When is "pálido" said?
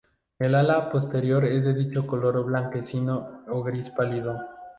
3.91-4.35